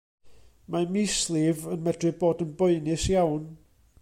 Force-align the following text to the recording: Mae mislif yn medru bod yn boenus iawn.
Mae 0.75 0.87
mislif 0.95 1.61
yn 1.75 1.85
medru 1.89 2.13
bod 2.25 2.45
yn 2.47 2.57
boenus 2.63 3.09
iawn. 3.15 3.49